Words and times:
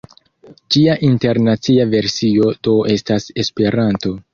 Ĝia 0.75 0.95
internacia 1.09 1.87
versio 1.93 2.53
do 2.69 2.77
estas 2.99 3.33
Esperanto. 3.49 4.21